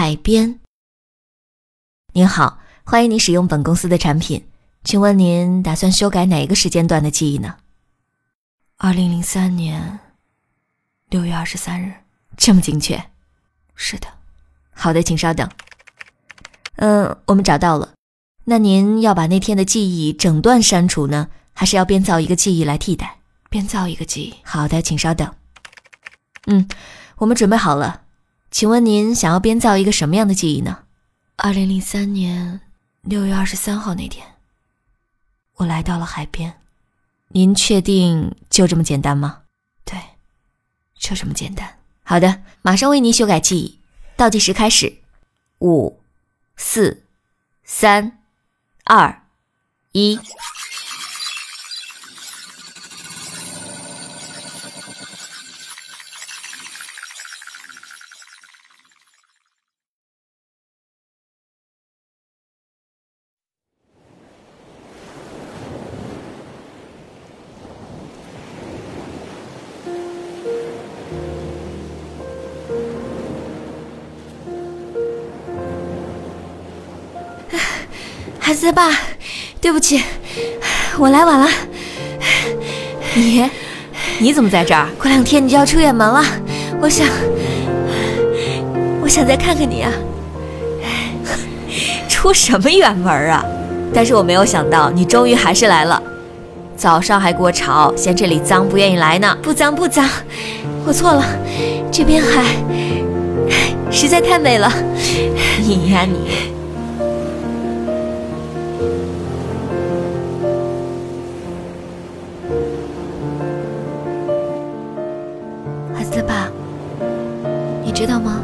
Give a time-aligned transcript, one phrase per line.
[0.00, 0.60] 海边。
[2.12, 4.46] 您好，欢迎您使用本公司的产品，
[4.84, 7.56] 请问您打算修改哪一个时间段的记忆呢？
[8.76, 9.98] 二零零三年
[11.10, 11.92] 六月二十三日，
[12.36, 13.10] 这么精确？
[13.74, 14.06] 是的。
[14.70, 15.50] 好的，请稍等。
[16.76, 17.92] 嗯，我们找到了。
[18.44, 23.18] 那您要把那天的记忆整段删除呢，还是要编造一个记忆来替代？
[23.50, 24.34] 编造一个记忆。
[24.44, 25.34] 好的，请稍等。
[26.46, 26.68] 嗯，
[27.16, 28.02] 我们准备好了。
[28.50, 30.84] 请问您想要编造一个什么样的记忆呢？
[31.36, 32.60] 二零零三年
[33.02, 34.26] 六月二十三号那天，
[35.56, 36.60] 我来到了海边。
[37.28, 39.42] 您确定就这么简单吗？
[39.84, 39.98] 对，
[40.98, 41.78] 就这么简单。
[42.02, 43.78] 好的，马上为您修改记忆。
[44.16, 44.96] 倒计时开始，
[45.60, 46.00] 五、
[46.56, 47.04] 四、
[47.62, 48.18] 三、
[48.84, 49.22] 二、
[49.92, 50.18] 一。
[78.48, 78.90] 孩子的爸，
[79.60, 80.02] 对不起，
[80.96, 81.46] 我来晚了。
[83.12, 83.44] 你，
[84.18, 84.88] 你怎么在这儿？
[84.98, 86.24] 过两天你就要出远门了，
[86.80, 87.06] 我想，
[89.02, 89.92] 我想再看看你啊。
[92.08, 93.44] 出什么远门啊？
[93.92, 96.02] 但是我没有想到你终于还是来了。
[96.74, 99.36] 早上还给我吵，嫌这里脏，不愿意来呢。
[99.42, 100.08] 不脏不脏，
[100.86, 101.22] 我错了。
[101.92, 102.46] 这边海
[103.90, 104.72] 实在太美了。
[105.60, 106.56] 你呀你。
[117.98, 118.40] 知道吗？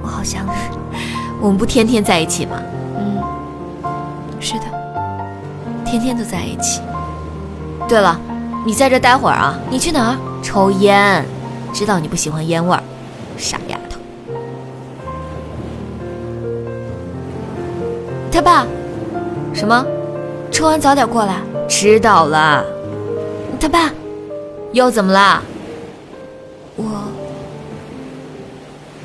[0.00, 0.50] 我好想你。
[1.40, 2.62] 我们不天天在一起吗？
[2.96, 3.18] 嗯，
[4.38, 4.66] 是的，
[5.84, 6.80] 天天都在一起。
[7.88, 8.16] 对了，
[8.64, 9.58] 你在这待会儿啊？
[9.68, 10.16] 你去哪儿？
[10.44, 11.24] 抽烟。
[11.72, 12.80] 知道你不喜欢烟味儿，
[13.36, 13.98] 傻丫头。
[18.30, 18.64] 他爸，
[19.52, 19.84] 什么？
[20.52, 21.40] 抽完早点过来。
[21.68, 22.64] 知道了。
[23.58, 23.90] 他爸，
[24.70, 25.42] 又怎么了？
[26.76, 27.10] 我。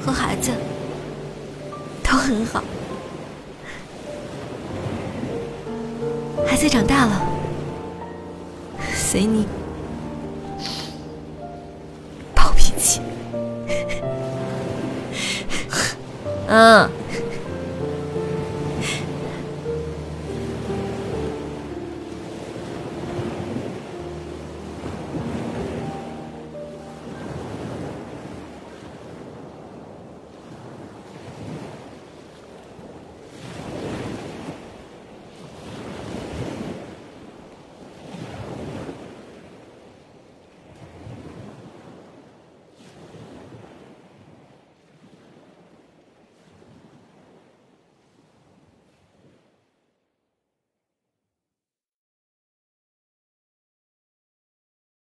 [0.04, 0.50] 和孩子
[2.04, 2.64] 都很好，
[6.48, 7.22] 孩子长大了，
[8.96, 9.46] 随你
[12.34, 13.00] 暴脾气。
[16.50, 16.90] 嗯。